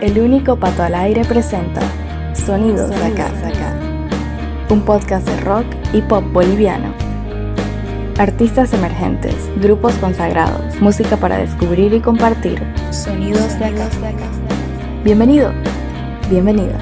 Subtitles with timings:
[0.00, 1.82] El único pato al aire presenta
[2.32, 3.30] Sonidos, de acá,
[4.70, 6.94] un podcast de rock y pop boliviano.
[8.16, 12.62] Artistas emergentes, grupos consagrados, música para descubrir y compartir.
[12.90, 13.88] Sonidos de acá.
[15.04, 15.52] Bienvenido,
[16.30, 16.78] bienvenida.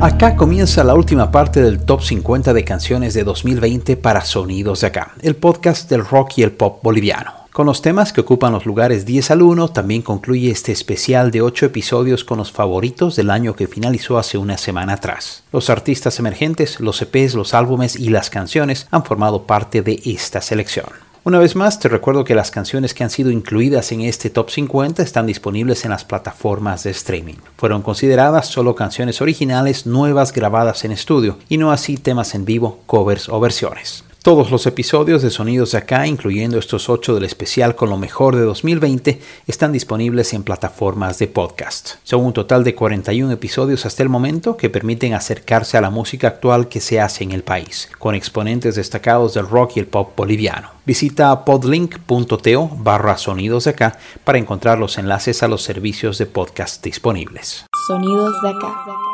[0.00, 4.88] Acá comienza la última parte del top 50 de canciones de 2020 para Sonidos de
[4.88, 7.41] acá, el podcast del rock y el pop boliviano.
[7.52, 11.42] Con los temas que ocupan los lugares 10 al 1, también concluye este especial de
[11.42, 15.42] 8 episodios con los favoritos del año que finalizó hace una semana atrás.
[15.52, 20.40] Los artistas emergentes, los EPs, los álbumes y las canciones han formado parte de esta
[20.40, 20.86] selección.
[21.24, 24.48] Una vez más, te recuerdo que las canciones que han sido incluidas en este top
[24.48, 27.36] 50 están disponibles en las plataformas de streaming.
[27.58, 32.80] Fueron consideradas solo canciones originales nuevas grabadas en estudio y no así temas en vivo,
[32.86, 34.04] covers o versiones.
[34.22, 38.36] Todos los episodios de Sonidos de Acá, incluyendo estos 8 del especial con lo mejor
[38.36, 41.94] de 2020, están disponibles en plataformas de podcast.
[42.04, 46.28] Son un total de 41 episodios hasta el momento que permiten acercarse a la música
[46.28, 50.12] actual que se hace en el país, con exponentes destacados del rock y el pop
[50.16, 50.70] boliviano.
[50.86, 56.84] Visita podlink.to barra Sonidos de Acá para encontrar los enlaces a los servicios de podcast
[56.84, 57.66] disponibles.
[57.88, 59.11] Sonidos de Acá.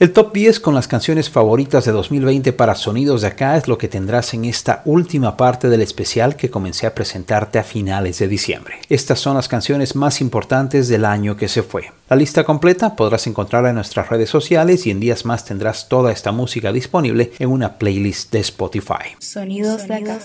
[0.00, 3.78] El top 10 con las canciones favoritas de 2020 para Sonidos de Acá es lo
[3.78, 8.28] que tendrás en esta última parte del especial que comencé a presentarte a finales de
[8.28, 8.76] diciembre.
[8.88, 11.90] Estas son las canciones más importantes del año que se fue.
[12.08, 16.12] La lista completa podrás encontrarla en nuestras redes sociales y en días más tendrás toda
[16.12, 19.16] esta música disponible en una playlist de Spotify.
[19.18, 20.20] Sonidos de acá.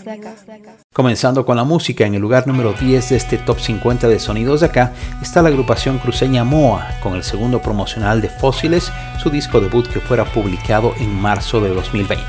[0.94, 4.60] Comenzando con la música, en el lugar número 10 de este top 50 de Sonidos
[4.60, 9.60] de acá está la agrupación cruceña Moa con el segundo promocional de Fósiles, su disco
[9.60, 12.24] debut que fuera publicado en marzo de 2020.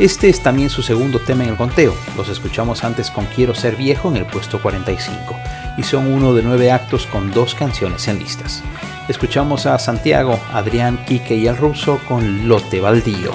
[0.00, 1.94] Este es también su segundo tema en el conteo.
[2.16, 5.36] Los escuchamos antes con Quiero ser viejo en el puesto 45
[5.78, 8.64] y son uno de nueve actos con dos canciones en listas.
[9.08, 13.30] Escuchamos a Santiago, Adrián, Quique y el ruso con Lote Baldío.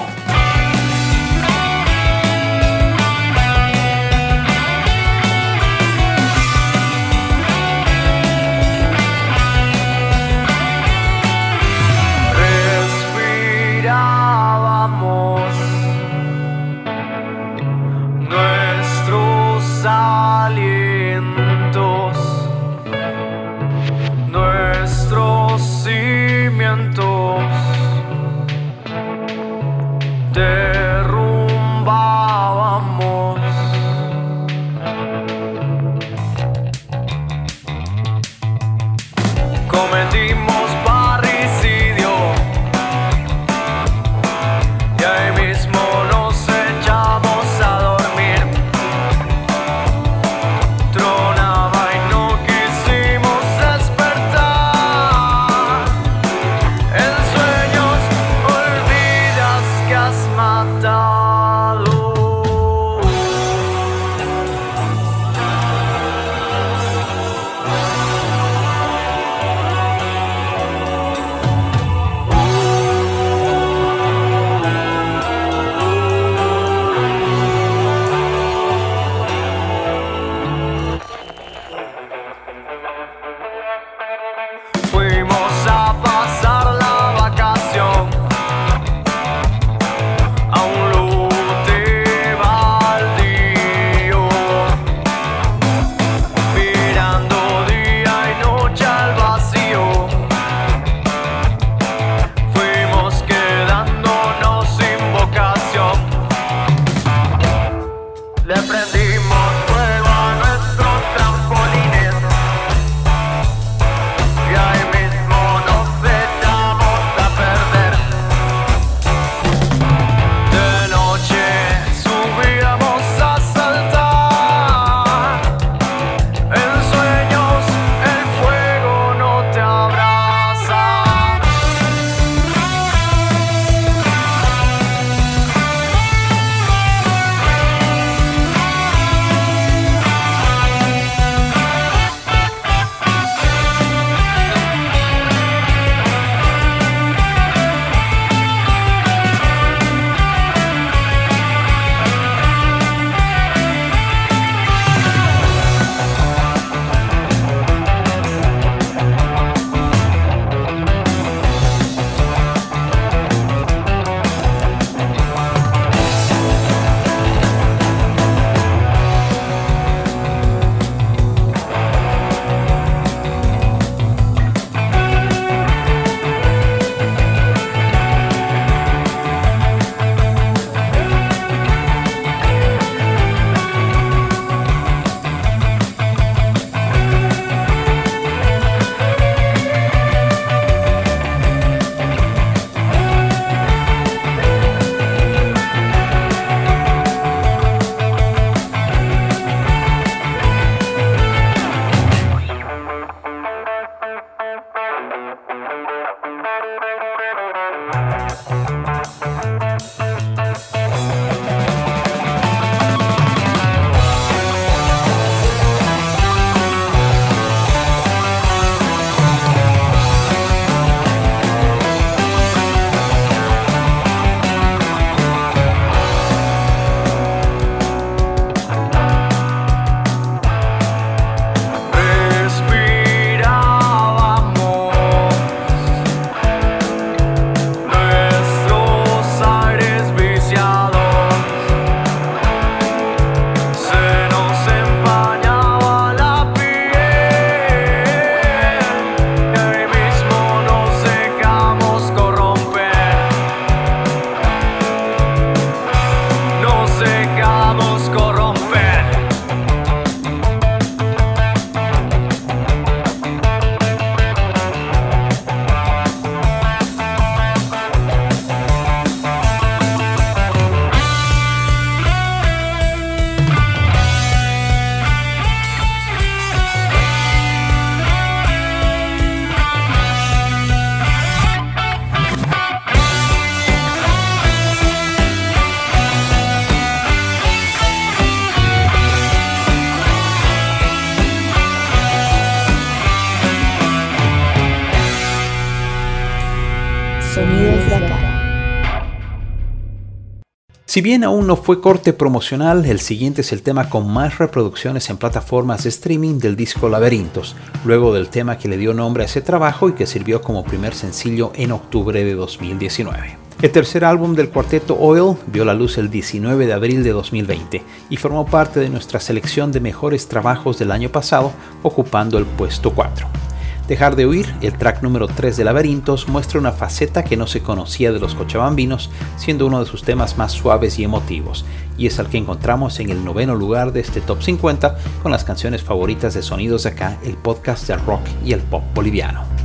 [300.92, 305.08] Si bien aún no fue corte promocional, el siguiente es el tema con más reproducciones
[305.08, 307.56] en plataformas de streaming del disco Laberintos,
[307.86, 310.92] luego del tema que le dio nombre a ese trabajo y que sirvió como primer
[310.92, 313.38] sencillo en octubre de 2019.
[313.62, 317.82] El tercer álbum del cuarteto Oil vio la luz el 19 de abril de 2020
[318.10, 321.52] y formó parte de nuestra selección de mejores trabajos del año pasado,
[321.82, 323.51] ocupando el puesto 4.
[323.88, 327.62] Dejar de huir, el track número 3 de Laberintos, muestra una faceta que no se
[327.62, 331.64] conocía de los cochabambinos, siendo uno de sus temas más suaves y emotivos,
[331.98, 335.44] y es al que encontramos en el noveno lugar de este top 50 con las
[335.44, 339.61] canciones favoritas de Sonidos de Acá, el podcast del rock y el pop boliviano.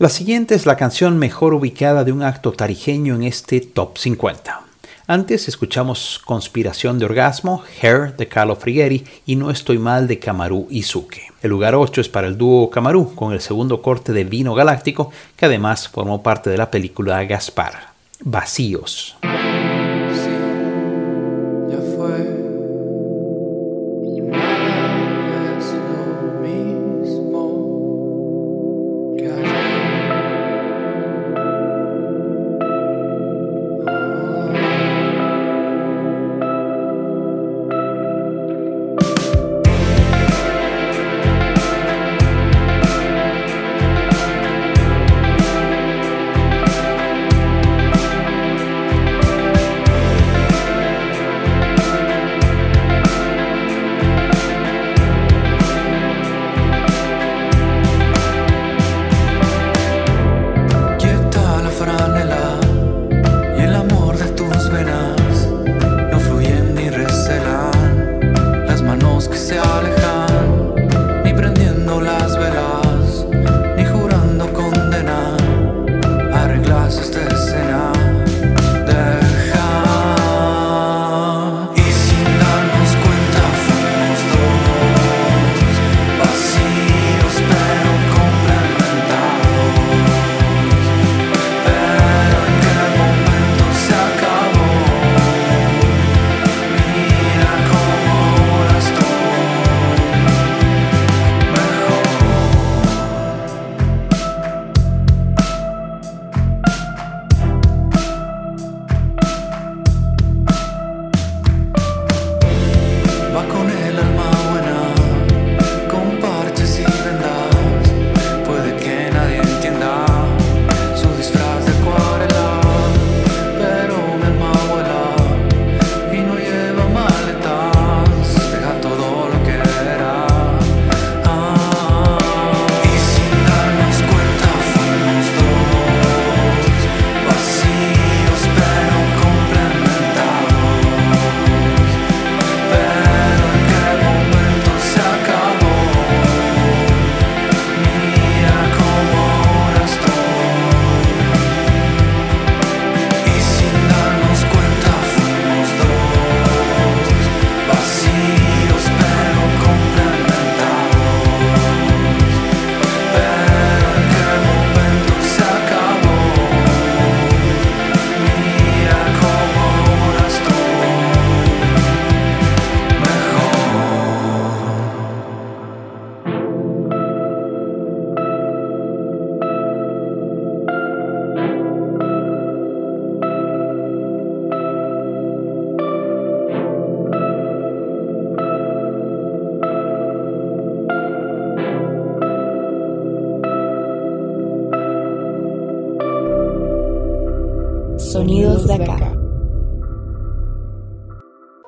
[0.00, 4.60] La siguiente es la canción mejor ubicada de un acto tarijeño en este top 50.
[5.08, 10.68] Antes escuchamos Conspiración de Orgasmo, Hair de Carlo Frigeri y No Estoy Mal de Kamaru
[10.70, 11.32] Izuke.
[11.42, 15.10] El lugar 8 es para el dúo Kamaru con el segundo corte de Vino Galáctico
[15.36, 17.88] que además formó parte de la película Gaspar.
[18.20, 19.16] Vacíos.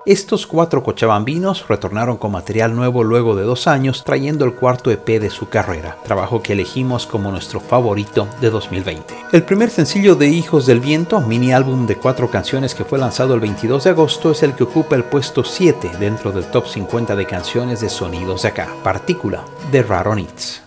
[0.06, 5.06] Estos cuatro cochabambinos retornaron con material nuevo luego de dos años, trayendo el cuarto EP
[5.20, 9.14] de su carrera, trabajo que elegimos como nuestro favorito de 2020.
[9.32, 13.34] El primer sencillo de Hijos del Viento, mini álbum de cuatro canciones que fue lanzado
[13.34, 17.14] el 22 de agosto, es el que ocupa el puesto 7 dentro del top 50
[17.14, 20.62] de canciones de sonidos de acá, Partícula, de Raronitz.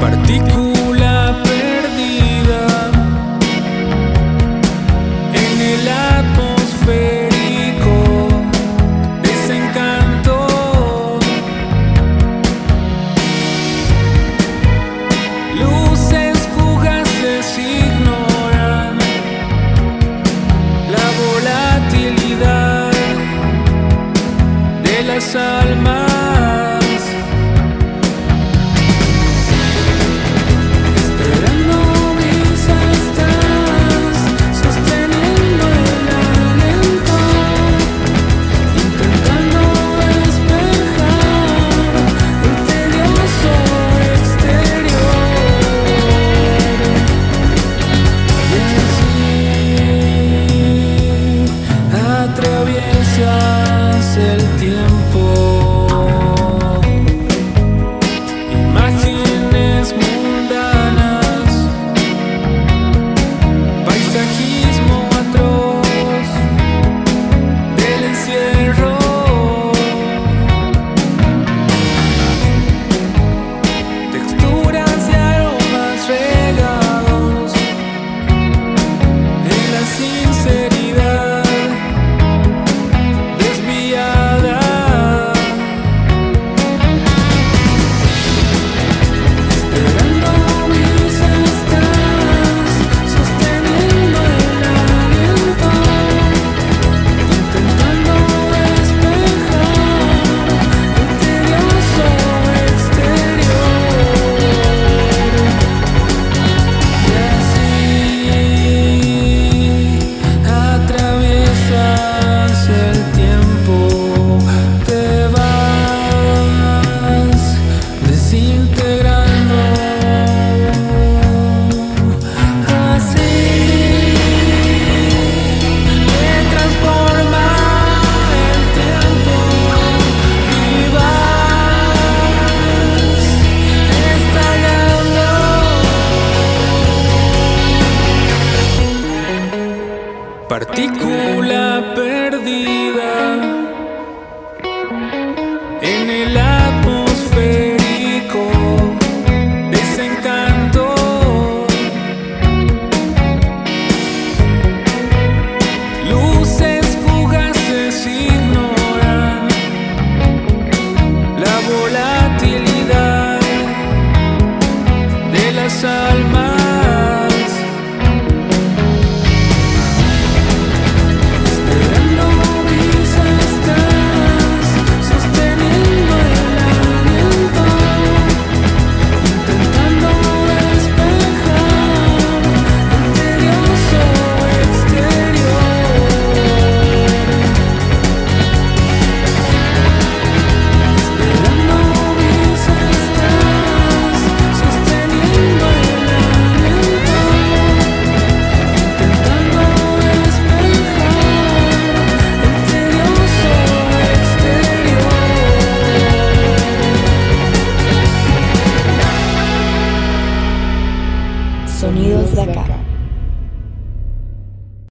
[0.00, 0.67] Partícula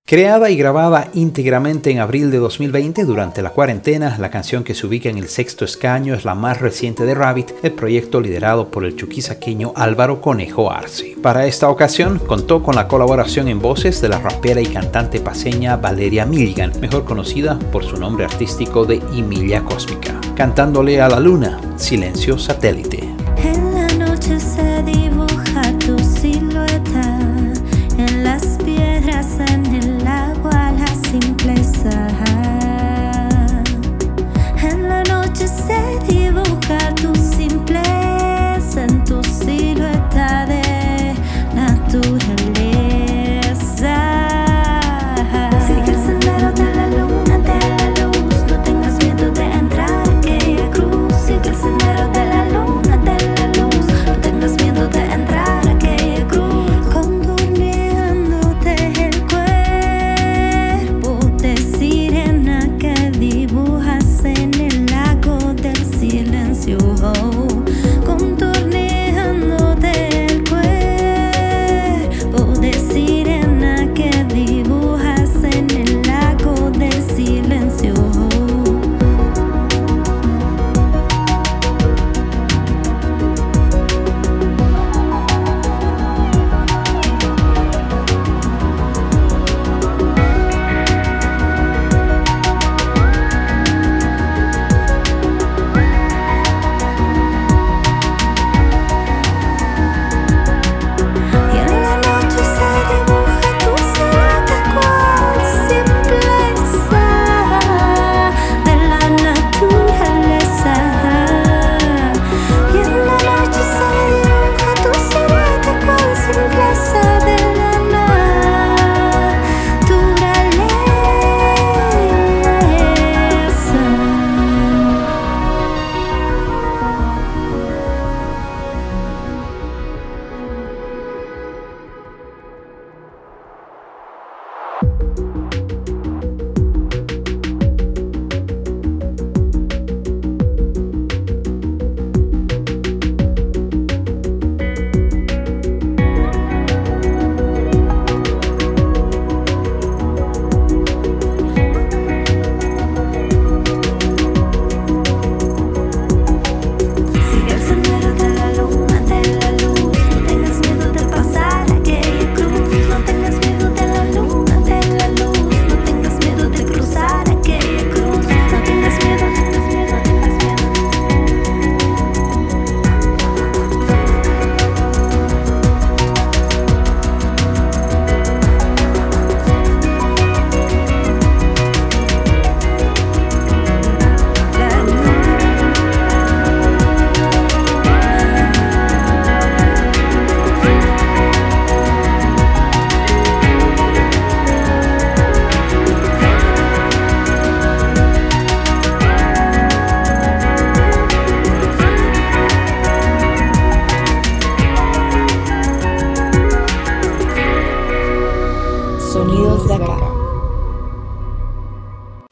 [0.10, 4.88] Creada y grabada íntegramente en abril de 2020 durante la cuarentena, la canción que se
[4.88, 8.86] ubica en el sexto escaño es la más reciente de Rabbit, el proyecto liderado por
[8.86, 11.17] el chuquisaqueño Álvaro Conejo Arce.
[11.22, 15.76] Para esta ocasión contó con la colaboración en voces de la rapera y cantante paseña
[15.76, 21.60] Valeria Milligan, mejor conocida por su nombre artístico de Emilia Cósmica, cantándole a la luna,
[21.76, 23.04] Silencio Satélite.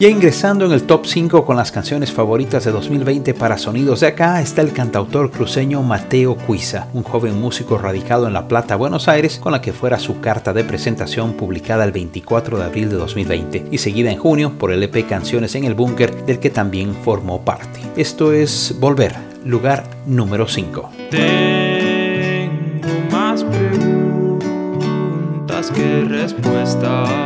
[0.08, 4.40] Ingresando en el top 5 con las canciones favoritas de 2020 para Sonidos de Acá
[4.40, 9.40] está el cantautor cruceño Mateo Cuiza, un joven músico radicado en La Plata, Buenos Aires,
[9.40, 13.66] con la que fuera su carta de presentación publicada el 24 de abril de 2020
[13.72, 17.44] y seguida en junio por el EP Canciones en el Búnker, del que también formó
[17.44, 17.80] parte.
[17.96, 20.88] Esto es Volver, lugar número 5.
[21.10, 24.52] Tengo más preguntas
[25.72, 27.25] que respuestas.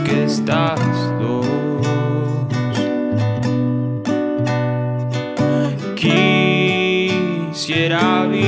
[0.02, 0.80] que estás
[1.19, 1.45] dos.
[7.56, 8.44] Quisiera vivir.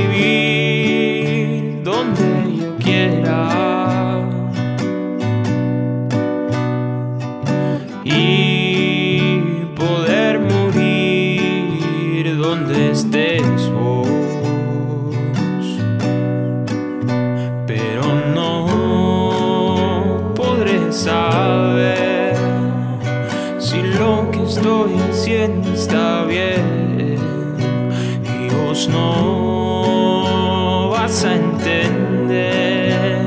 [28.85, 33.25] no vas a entender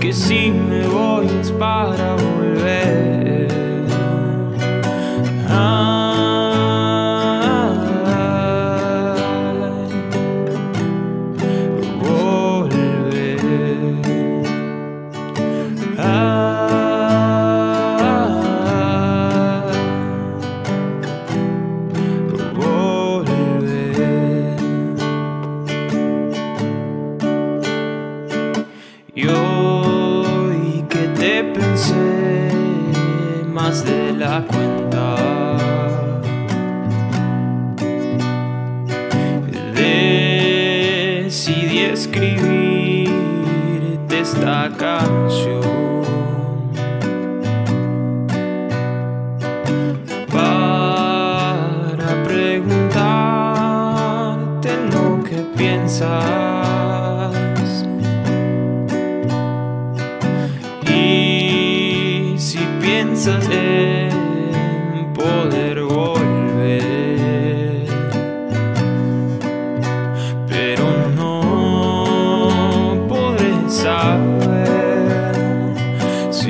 [0.00, 2.59] que si me voy es para volver.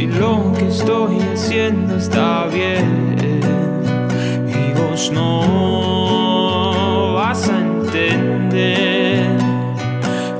[0.01, 3.17] si lo que estoy haciendo está bien
[4.49, 9.37] y vos no vas a entender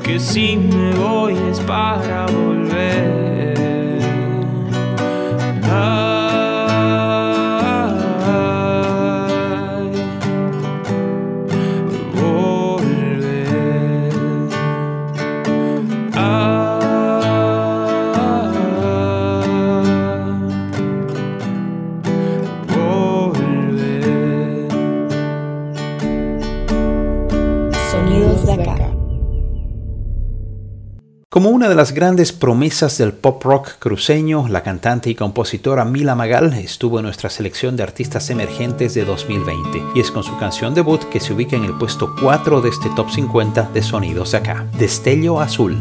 [0.03, 3.10] que si me voy es para volver.
[31.41, 36.15] Como una de las grandes promesas del pop rock cruceño, la cantante y compositora Mila
[36.15, 40.75] Magal estuvo en nuestra selección de artistas emergentes de 2020 y es con su canción
[40.75, 44.37] debut que se ubica en el puesto 4 de este top 50 de sonidos de
[44.37, 45.79] acá, Destello Azul.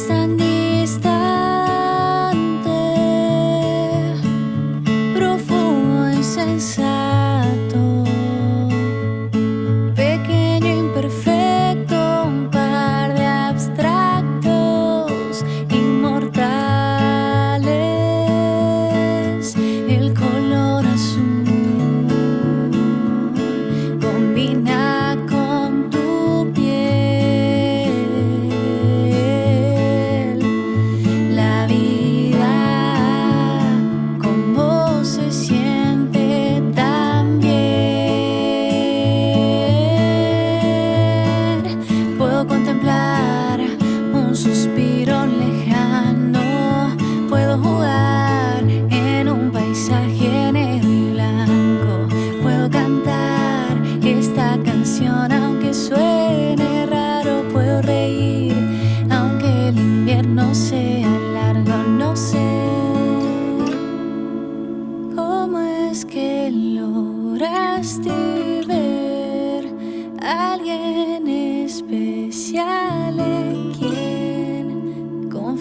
[0.00, 0.39] 散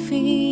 [0.09, 0.48] feet.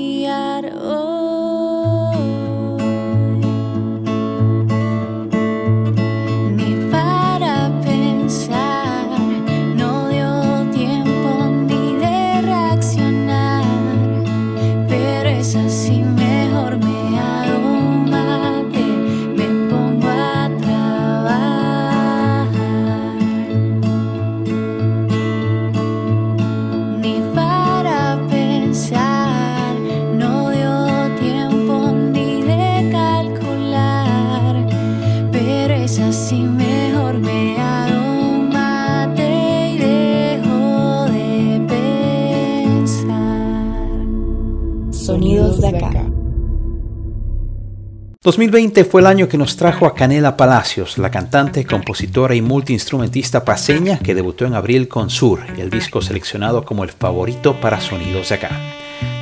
[48.27, 53.45] 2020 fue el año que nos trajo a Canela Palacios, la cantante, compositora y multiinstrumentista
[53.45, 58.27] paseña que debutó en abril con Sur, el disco seleccionado como el favorito para sonidos
[58.27, 58.49] de acá.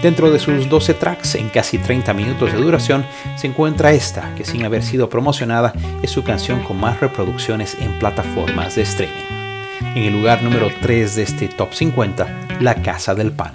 [0.02, 3.06] Dentro de sus 12 tracks, en casi 30 minutos de duración,
[3.38, 8.00] se encuentra esta, que sin haber sido promocionada, es su canción con más reproducciones en
[8.00, 9.14] plataformas de streaming.
[9.94, 13.54] En el lugar número 3 de este top 50, La Casa del Pan.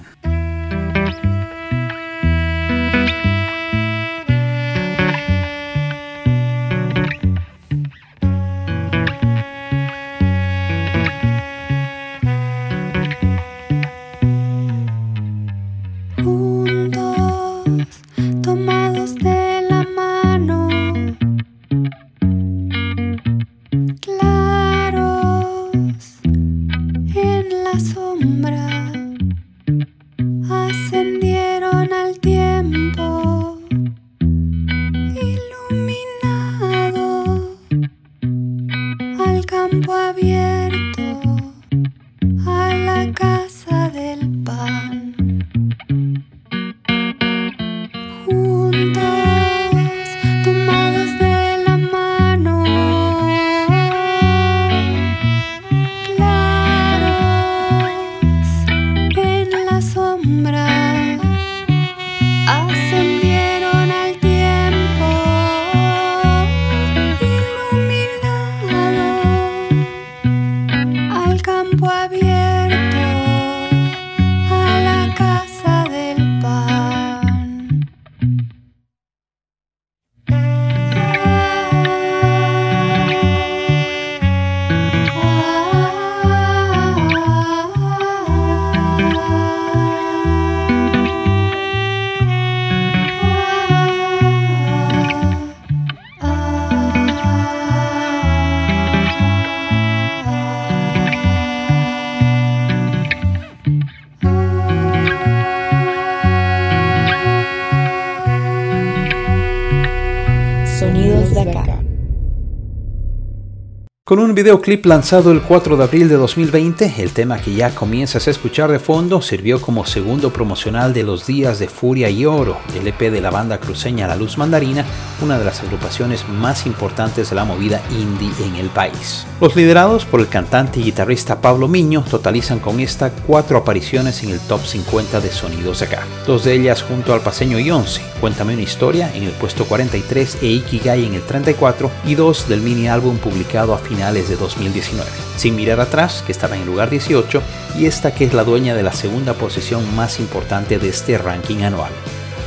[114.30, 118.30] Un videoclip lanzado el 4 de abril de 2020, el tema que ya comienzas a
[118.30, 122.86] escuchar de fondo sirvió como segundo promocional de los Días de Furia y Oro, el
[122.86, 124.84] EP de la banda cruceña La Luz Mandarina,
[125.20, 129.26] una de las agrupaciones más importantes de la movida indie en el país.
[129.40, 134.30] Los liderados por el cantante y guitarrista Pablo Miño totalizan con esta cuatro apariciones en
[134.30, 138.62] el top 50 de sonidos acá, dos de ellas junto al paseño Yonce, Cuéntame una
[138.62, 143.16] historia en el puesto 43 e Ikigai en el 34 y dos del mini álbum
[143.16, 145.10] publicado a finales de 2019.
[145.36, 147.42] Sin mirar atrás, que estaba en lugar 18,
[147.78, 151.62] y esta que es la dueña de la segunda posición más importante de este ranking
[151.64, 151.92] anual.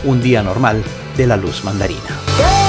[0.04, 0.84] Un día normal
[1.16, 2.63] de la luz mandarina.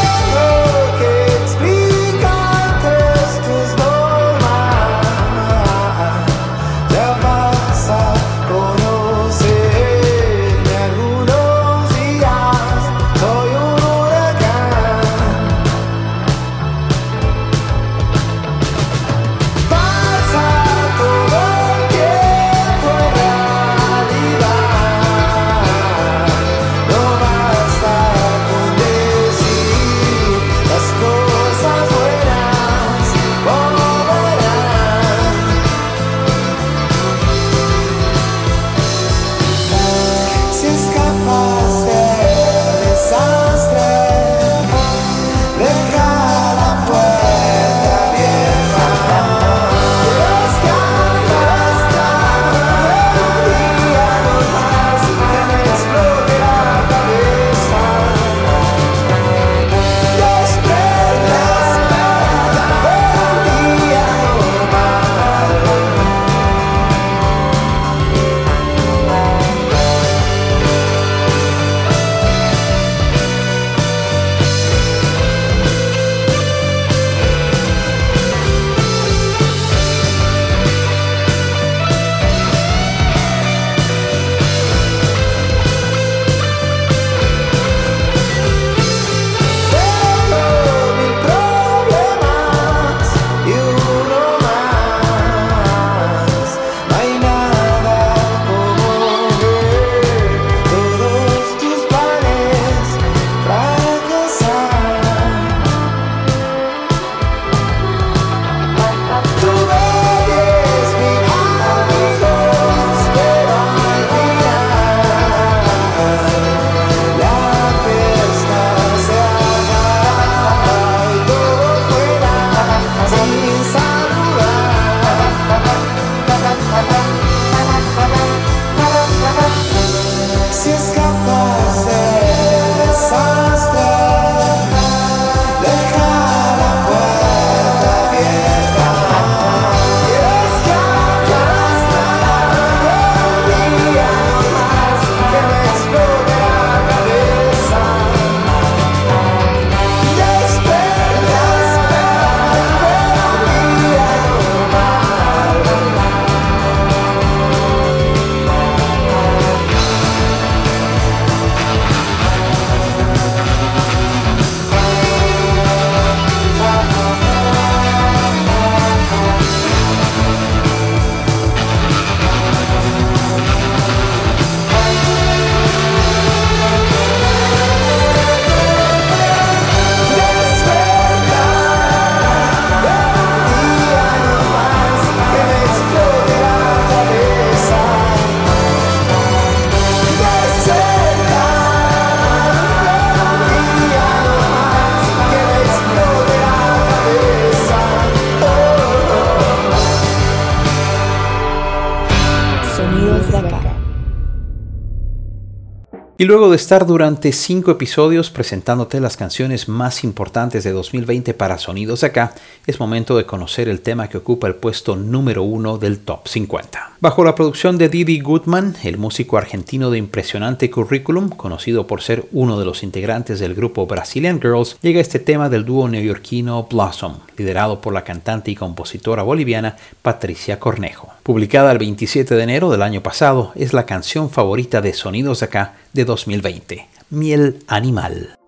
[206.35, 212.01] Luego de estar durante cinco episodios presentándote las canciones más importantes de 2020 para Sonidos
[212.01, 212.35] de Acá,
[212.67, 216.84] es momento de conocer el tema que ocupa el puesto número uno del Top 50.
[217.05, 222.25] Bajo la producción de Didi Goodman, el músico argentino de impresionante currículum, conocido por ser
[222.33, 227.19] uno de los integrantes del grupo Brazilian Girls, llega este tema del dúo neoyorquino Blossom,
[227.37, 231.13] liderado por la cantante y compositora boliviana Patricia Cornejo.
[231.23, 235.75] Publicada el 27 de enero del año pasado, es la canción favorita de Sonidos Acá
[235.93, 238.39] de 2020, Miel Animal.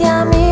[0.00, 0.45] Yummy.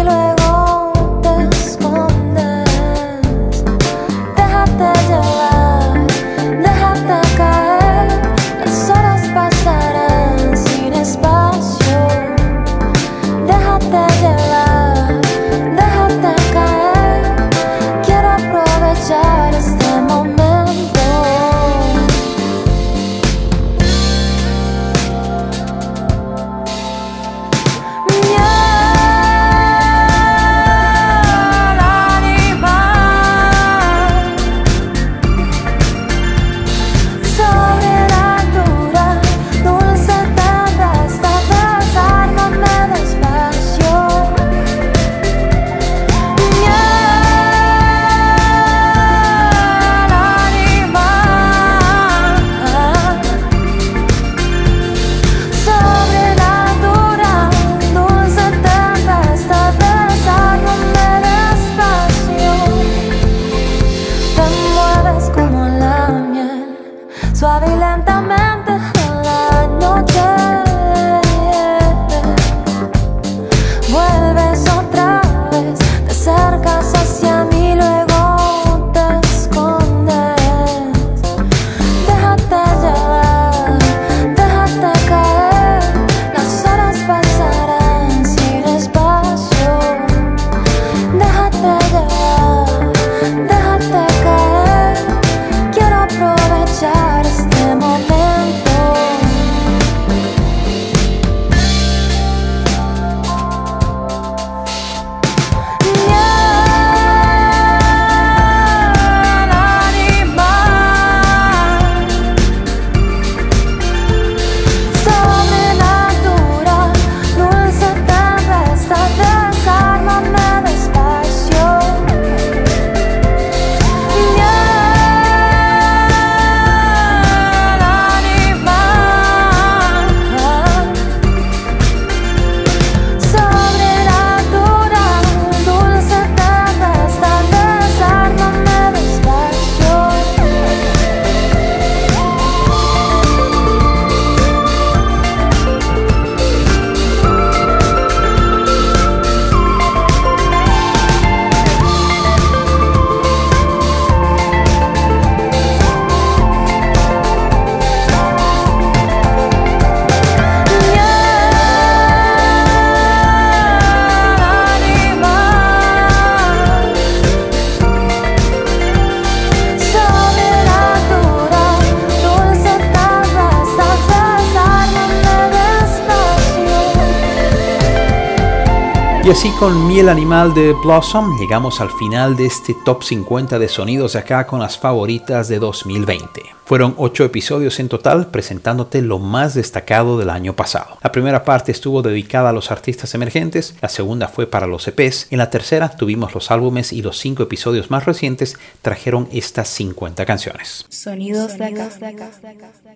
[179.44, 184.14] Así con Miel Animal de Blossom llegamos al final de este top 50 de sonidos
[184.14, 186.54] de acá con las favoritas de 2020.
[186.74, 190.98] Fueron ocho episodios en total presentándote lo más destacado del año pasado.
[191.04, 195.28] La primera parte estuvo dedicada a los artistas emergentes, la segunda fue para los EPs,
[195.30, 200.26] en la tercera tuvimos los álbumes y los cinco episodios más recientes trajeron estas 50
[200.26, 200.84] canciones.
[200.88, 201.90] Sonidos de acá.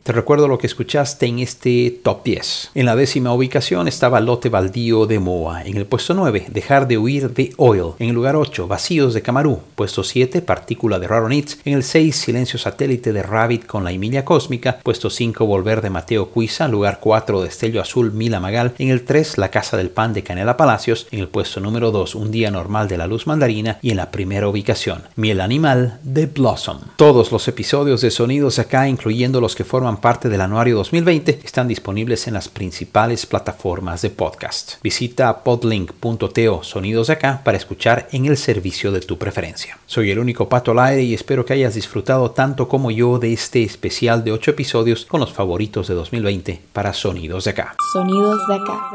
[0.03, 2.71] Te recuerdo lo que escuchaste en este top 10.
[2.75, 5.63] En la décima ubicación estaba Lote Baldío de Moa.
[5.63, 7.93] En el puesto 9, Dejar de huir de Oil.
[8.01, 9.61] En el lugar 8, Vacíos de Camarú.
[9.77, 11.59] Puesto 7, Partícula de Raronitz.
[11.65, 14.81] En el 6, Silencio Satélite de Rabbit con la Emilia Cósmica.
[14.83, 16.67] Puesto 5, Volver de Mateo Cuiza.
[16.67, 18.75] Lugar 4, Destello Azul Mila Magal.
[18.79, 21.07] En el 3, La Casa del Pan de Canela Palacios.
[21.13, 23.79] En el puesto número 2, Un Día Normal de la Luz Mandarina.
[23.81, 26.81] Y en la primera ubicación, Miel Animal de Blossom.
[26.97, 31.69] Todos los episodios de Sonidos acá, incluyendo los que forman parte del anuario 2020, están
[31.69, 34.83] disponibles en las principales plataformas de podcast.
[34.83, 39.79] Visita podlink.com anchor.to sonidos acá para escuchar en el servicio de tu preferencia.
[39.87, 43.33] Soy el único pato al aire y espero que hayas disfrutado tanto como yo de
[43.33, 47.77] este especial de 8 episodios con los favoritos de 2020 para Sonidos de acá.
[47.93, 48.91] Sonidos de acá.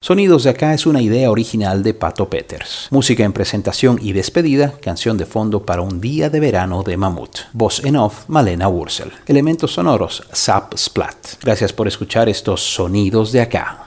[0.00, 2.86] Sonidos de acá es una idea original de Pato Peters.
[2.90, 7.38] Música en presentación y despedida, canción de fondo para un día de verano de Mamut.
[7.52, 9.10] Voz en off, Malena Wursel.
[9.26, 11.42] Elementos sonoros, Zap Splat.
[11.42, 13.86] Gracias por escuchar estos Sonidos de acá.